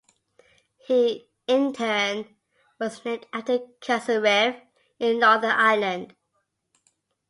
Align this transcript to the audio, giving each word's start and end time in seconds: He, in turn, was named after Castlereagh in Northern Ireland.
He, 0.79 1.27
in 1.45 1.73
turn, 1.73 2.35
was 2.79 3.05
named 3.05 3.27
after 3.31 3.59
Castlereagh 3.81 4.59
in 4.97 5.19
Northern 5.19 5.51
Ireland. 5.51 6.15